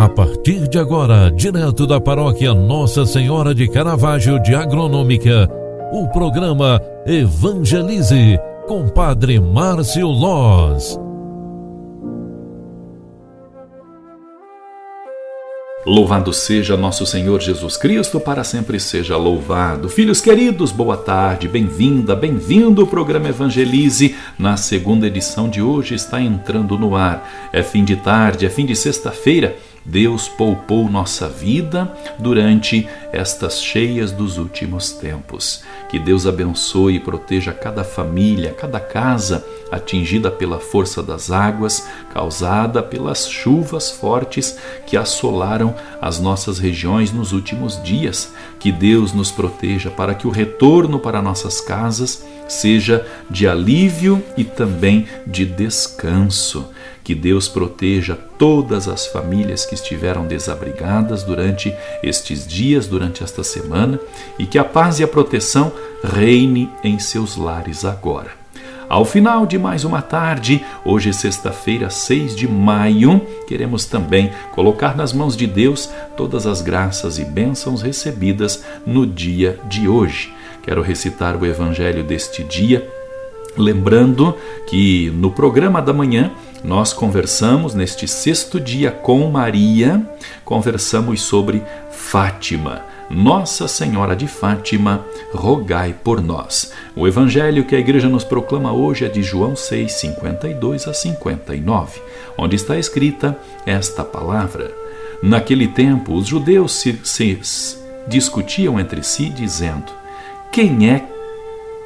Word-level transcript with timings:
A 0.00 0.08
partir 0.08 0.66
de 0.66 0.78
agora, 0.78 1.30
direto 1.30 1.86
da 1.86 2.00
paróquia 2.00 2.54
Nossa 2.54 3.04
Senhora 3.04 3.54
de 3.54 3.68
Caravaggio 3.68 4.40
de 4.40 4.54
Agronômica, 4.54 5.46
o 5.92 6.08
programa 6.08 6.80
Evangelize 7.04 8.38
com 8.66 8.88
Padre 8.88 9.38
Márcio 9.38 10.06
Loz. 10.06 10.98
Louvado 15.84 16.32
seja 16.32 16.78
nosso 16.78 17.04
Senhor 17.04 17.38
Jesus 17.38 17.76
Cristo, 17.76 18.18
para 18.18 18.42
sempre 18.42 18.80
seja 18.80 19.18
louvado. 19.18 19.90
Filhos 19.90 20.22
queridos, 20.22 20.72
boa 20.72 20.96
tarde, 20.96 21.46
bem-vinda, 21.46 22.16
bem-vindo. 22.16 22.84
O 22.84 22.86
programa 22.86 23.28
Evangelize, 23.28 24.14
na 24.38 24.56
segunda 24.56 25.06
edição 25.06 25.46
de 25.46 25.60
hoje, 25.60 25.94
está 25.94 26.22
entrando 26.22 26.78
no 26.78 26.96
ar. 26.96 27.50
É 27.52 27.62
fim 27.62 27.84
de 27.84 27.96
tarde, 27.96 28.46
é 28.46 28.48
fim 28.48 28.64
de 28.64 28.74
sexta-feira. 28.74 29.56
Deus 29.84 30.28
poupou 30.28 30.88
nossa 30.90 31.28
vida 31.28 31.90
durante 32.18 32.86
estas 33.12 33.62
cheias 33.62 34.12
dos 34.12 34.36
últimos 34.38 34.92
tempos. 34.92 35.62
Que 35.88 35.98
Deus 35.98 36.26
abençoe 36.26 36.96
e 36.96 37.00
proteja 37.00 37.52
cada 37.52 37.82
família, 37.82 38.52
cada 38.52 38.78
casa 38.78 39.44
atingida 39.70 40.30
pela 40.30 40.60
força 40.60 41.02
das 41.02 41.30
águas, 41.30 41.88
causada 42.12 42.82
pelas 42.82 43.28
chuvas 43.28 43.90
fortes 43.90 44.58
que 44.86 44.96
assolaram 44.96 45.74
as 46.00 46.20
nossas 46.20 46.58
regiões 46.58 47.12
nos 47.12 47.32
últimos 47.32 47.82
dias. 47.82 48.32
Que 48.58 48.70
Deus 48.70 49.12
nos 49.12 49.30
proteja 49.30 49.90
para 49.90 50.14
que 50.14 50.26
o 50.26 50.30
retorno 50.30 50.98
para 50.98 51.22
nossas 51.22 51.60
casas 51.60 52.24
seja 52.50 53.06
de 53.30 53.46
alívio 53.46 54.22
e 54.36 54.44
também 54.44 55.06
de 55.26 55.46
descanso. 55.46 56.68
Que 57.02 57.14
Deus 57.14 57.48
proteja 57.48 58.16
todas 58.38 58.86
as 58.86 59.06
famílias 59.06 59.64
que 59.64 59.74
estiveram 59.74 60.26
desabrigadas 60.26 61.22
durante 61.22 61.74
estes 62.02 62.46
dias, 62.46 62.86
durante 62.86 63.24
esta 63.24 63.42
semana, 63.42 63.98
e 64.38 64.46
que 64.46 64.58
a 64.58 64.64
paz 64.64 65.00
e 65.00 65.04
a 65.04 65.08
proteção 65.08 65.72
reine 66.04 66.70
em 66.84 66.98
seus 66.98 67.36
lares 67.36 67.84
agora. 67.84 68.40
Ao 68.88 69.04
final 69.04 69.46
de 69.46 69.56
mais 69.56 69.84
uma 69.84 70.02
tarde, 70.02 70.64
hoje 70.84 71.12
sexta-feira, 71.12 71.88
6 71.88 72.34
de 72.34 72.48
maio, 72.48 73.24
queremos 73.46 73.84
também 73.84 74.32
colocar 74.52 74.96
nas 74.96 75.12
mãos 75.12 75.36
de 75.36 75.46
Deus 75.46 75.88
todas 76.16 76.44
as 76.44 76.60
graças 76.60 77.16
e 77.16 77.24
bênçãos 77.24 77.82
recebidas 77.82 78.64
no 78.84 79.06
dia 79.06 79.60
de 79.68 79.86
hoje. 79.86 80.34
Quero 80.62 80.82
recitar 80.82 81.36
o 81.36 81.46
evangelho 81.46 82.04
deste 82.04 82.44
dia, 82.44 82.88
lembrando 83.56 84.36
que 84.66 85.10
no 85.10 85.30
programa 85.30 85.80
da 85.80 85.92
manhã 85.92 86.30
nós 86.62 86.92
conversamos 86.92 87.74
neste 87.74 88.06
sexto 88.06 88.60
dia 88.60 88.90
com 88.90 89.30
Maria, 89.30 90.06
conversamos 90.44 91.22
sobre 91.22 91.62
Fátima. 91.90 92.82
Nossa 93.10 93.66
Senhora 93.66 94.14
de 94.14 94.28
Fátima, 94.28 95.04
rogai 95.32 95.92
por 96.04 96.22
nós. 96.22 96.72
O 96.94 97.08
evangelho 97.08 97.64
que 97.64 97.74
a 97.74 97.78
igreja 97.78 98.08
nos 98.08 98.22
proclama 98.22 98.72
hoje 98.72 99.04
é 99.04 99.08
de 99.08 99.20
João 99.20 99.56
6, 99.56 99.90
52 99.92 100.86
a 100.86 100.94
59, 100.94 102.00
onde 102.38 102.54
está 102.54 102.78
escrita 102.78 103.36
esta 103.66 104.04
palavra. 104.04 104.70
Naquele 105.20 105.66
tempo, 105.66 106.14
os 106.14 106.28
judeus 106.28 106.72
se, 106.72 107.00
se 107.02 107.40
discutiam 108.06 108.78
entre 108.78 109.02
si, 109.02 109.28
dizendo: 109.28 109.99
Quem 110.52 110.90
é 110.90 111.04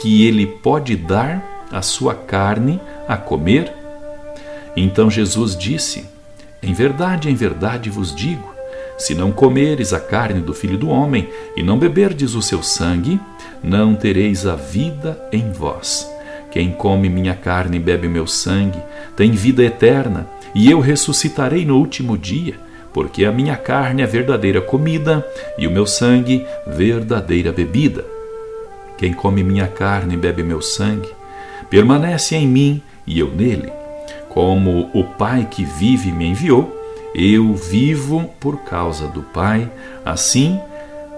que 0.00 0.26
ele 0.26 0.44
pode 0.44 0.96
dar 0.96 1.68
a 1.70 1.80
sua 1.80 2.12
carne 2.12 2.80
a 3.06 3.16
comer? 3.16 3.72
Então 4.76 5.08
Jesus 5.08 5.56
disse: 5.56 6.04
Em 6.60 6.72
verdade, 6.72 7.30
em 7.30 7.36
verdade 7.36 7.88
vos 7.88 8.12
digo: 8.12 8.52
se 8.98 9.14
não 9.14 9.30
comeres 9.30 9.92
a 9.92 10.00
carne 10.00 10.40
do 10.40 10.52
filho 10.52 10.76
do 10.76 10.88
homem 10.88 11.28
e 11.56 11.62
não 11.62 11.78
beberdes 11.78 12.34
o 12.34 12.42
seu 12.42 12.60
sangue, 12.60 13.20
não 13.62 13.94
tereis 13.94 14.44
a 14.44 14.56
vida 14.56 15.16
em 15.30 15.52
vós. 15.52 16.10
Quem 16.50 16.72
come 16.72 17.08
minha 17.08 17.36
carne 17.36 17.76
e 17.76 17.80
bebe 17.80 18.08
meu 18.08 18.26
sangue 18.26 18.82
tem 19.16 19.30
vida 19.30 19.62
eterna, 19.62 20.28
e 20.52 20.68
eu 20.68 20.80
ressuscitarei 20.80 21.64
no 21.64 21.76
último 21.76 22.18
dia, 22.18 22.54
porque 22.92 23.24
a 23.24 23.30
minha 23.30 23.56
carne 23.56 24.02
é 24.02 24.06
verdadeira 24.06 24.60
comida 24.60 25.24
e 25.56 25.64
o 25.64 25.70
meu 25.70 25.86
sangue 25.86 26.44
verdadeira 26.66 27.52
bebida. 27.52 28.17
Quem 28.98 29.12
come 29.12 29.42
minha 29.42 29.68
carne 29.68 30.14
e 30.14 30.18
bebe 30.18 30.42
meu 30.42 30.60
sangue, 30.60 31.08
permanece 31.70 32.36
em 32.36 32.46
mim 32.46 32.82
e 33.06 33.18
eu 33.18 33.30
nele. 33.30 33.72
Como 34.28 34.90
o 34.92 35.04
Pai 35.04 35.48
que 35.50 35.64
vive 35.64 36.12
me 36.12 36.26
enviou, 36.26 36.76
eu 37.14 37.54
vivo 37.54 38.28
por 38.38 38.58
causa 38.58 39.06
do 39.08 39.22
Pai, 39.22 39.70
assim 40.04 40.60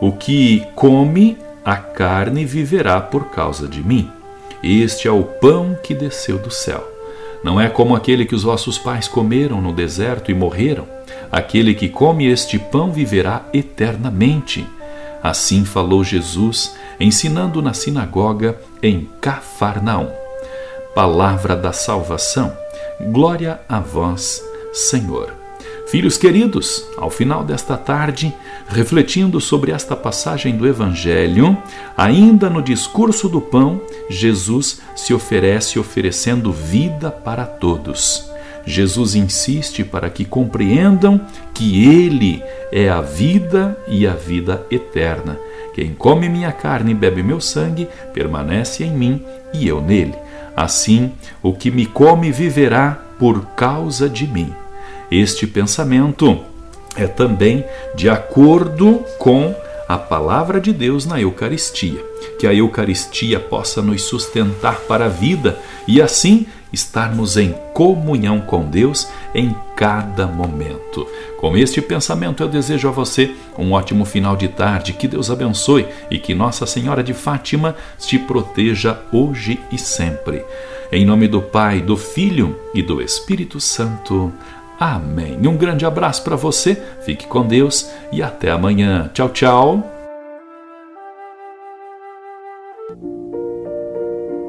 o 0.00 0.12
que 0.12 0.62
come 0.74 1.36
a 1.64 1.76
carne 1.76 2.44
viverá 2.44 3.00
por 3.00 3.26
causa 3.26 3.68
de 3.68 3.82
mim. 3.82 4.08
Este 4.62 5.08
é 5.08 5.10
o 5.10 5.22
pão 5.22 5.76
que 5.82 5.94
desceu 5.94 6.38
do 6.38 6.50
céu. 6.50 6.86
Não 7.44 7.60
é 7.60 7.68
como 7.68 7.94
aquele 7.94 8.24
que 8.24 8.34
os 8.34 8.42
vossos 8.42 8.78
pais 8.78 9.08
comeram 9.08 9.60
no 9.60 9.72
deserto 9.72 10.30
e 10.30 10.34
morreram. 10.34 10.86
Aquele 11.30 11.74
que 11.74 11.88
come 11.88 12.26
este 12.26 12.58
pão 12.58 12.92
viverá 12.92 13.46
eternamente. 13.52 14.66
Assim 15.22 15.64
falou 15.64 16.02
Jesus, 16.02 16.74
ensinando 16.98 17.60
na 17.60 17.74
sinagoga 17.74 18.58
em 18.82 19.08
Cafarnaum. 19.20 20.10
Palavra 20.94 21.56
da 21.56 21.72
salvação. 21.72 22.56
Glória 23.00 23.60
a 23.68 23.80
vós, 23.80 24.42
Senhor. 24.72 25.40
Filhos 25.90 26.16
queridos, 26.16 26.86
ao 26.96 27.10
final 27.10 27.42
desta 27.42 27.76
tarde, 27.76 28.32
refletindo 28.68 29.40
sobre 29.40 29.72
esta 29.72 29.96
passagem 29.96 30.56
do 30.56 30.64
Evangelho, 30.64 31.56
ainda 31.96 32.48
no 32.48 32.62
discurso 32.62 33.28
do 33.28 33.40
pão, 33.40 33.80
Jesus 34.08 34.80
se 34.94 35.12
oferece 35.12 35.80
oferecendo 35.80 36.52
vida 36.52 37.10
para 37.10 37.44
todos. 37.44 38.29
Jesus 38.66 39.14
insiste 39.14 39.84
para 39.84 40.10
que 40.10 40.24
compreendam 40.24 41.20
que 41.54 41.88
Ele 41.88 42.42
é 42.70 42.88
a 42.88 43.00
vida 43.00 43.76
e 43.88 44.06
a 44.06 44.12
vida 44.12 44.64
eterna. 44.70 45.38
Quem 45.74 45.94
come 45.94 46.28
minha 46.28 46.52
carne 46.52 46.92
e 46.92 46.94
bebe 46.94 47.22
meu 47.22 47.40
sangue 47.40 47.88
permanece 48.12 48.84
em 48.84 48.90
mim 48.90 49.24
e 49.52 49.66
eu 49.66 49.80
nele. 49.80 50.14
Assim, 50.56 51.12
o 51.42 51.52
que 51.52 51.70
me 51.70 51.86
come 51.86 52.30
viverá 52.30 52.98
por 53.18 53.44
causa 53.54 54.08
de 54.08 54.26
mim. 54.26 54.52
Este 55.10 55.46
pensamento 55.46 56.40
é 56.96 57.06
também 57.06 57.64
de 57.94 58.08
acordo 58.08 59.04
com 59.18 59.54
a 59.90 59.98
palavra 59.98 60.60
de 60.60 60.72
Deus 60.72 61.04
na 61.04 61.20
Eucaristia. 61.20 62.00
Que 62.38 62.46
a 62.46 62.54
Eucaristia 62.54 63.40
possa 63.40 63.82
nos 63.82 64.02
sustentar 64.02 64.76
para 64.82 65.06
a 65.06 65.08
vida 65.08 65.58
e 65.84 66.00
assim 66.00 66.46
estarmos 66.72 67.36
em 67.36 67.52
comunhão 67.74 68.40
com 68.40 68.70
Deus 68.70 69.08
em 69.34 69.52
cada 69.74 70.28
momento. 70.28 71.04
Com 71.40 71.56
este 71.56 71.82
pensamento, 71.82 72.40
eu 72.40 72.48
desejo 72.48 72.86
a 72.86 72.92
você 72.92 73.34
um 73.58 73.72
ótimo 73.72 74.04
final 74.04 74.36
de 74.36 74.46
tarde, 74.46 74.92
que 74.92 75.08
Deus 75.08 75.28
abençoe 75.28 75.88
e 76.08 76.20
que 76.20 76.36
Nossa 76.36 76.66
Senhora 76.66 77.02
de 77.02 77.12
Fátima 77.12 77.74
te 77.98 78.16
proteja 78.16 78.96
hoje 79.10 79.58
e 79.72 79.78
sempre. 79.78 80.44
Em 80.92 81.04
nome 81.04 81.26
do 81.26 81.42
Pai, 81.42 81.80
do 81.80 81.96
Filho 81.96 82.56
e 82.72 82.80
do 82.80 83.02
Espírito 83.02 83.58
Santo. 83.58 84.32
Amém. 84.80 85.36
Um 85.46 85.58
grande 85.58 85.84
abraço 85.84 86.24
para 86.24 86.36
você, 86.36 86.74
fique 87.02 87.26
com 87.26 87.46
Deus 87.46 87.90
e 88.10 88.22
até 88.22 88.50
amanhã. 88.50 89.10
Tchau, 89.12 89.28
tchau. 89.28 89.84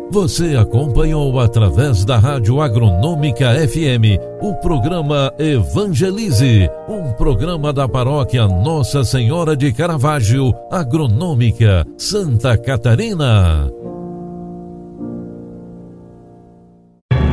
Você 0.09 0.57
acompanhou 0.57 1.39
através 1.39 2.03
da 2.03 2.17
Rádio 2.17 2.61
Agronômica 2.61 3.55
FM 3.67 4.19
o 4.41 4.53
programa 4.55 5.33
Evangelize, 5.39 6.69
um 6.87 7.13
programa 7.13 7.71
da 7.71 7.87
paróquia 7.87 8.45
Nossa 8.45 9.05
Senhora 9.05 9.55
de 9.55 9.71
Caravaggio, 9.71 10.53
Agronômica, 10.69 11.85
Santa 11.97 12.57
Catarina. 12.57 13.69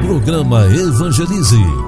Programa 0.05 0.65
Evangelize. 0.67 1.88